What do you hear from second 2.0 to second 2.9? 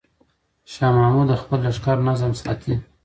نظم ساتي.